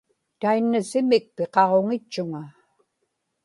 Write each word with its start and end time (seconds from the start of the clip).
tainnasi-mik 0.39 1.25
piqaġuŋitchuŋa 1.35 2.43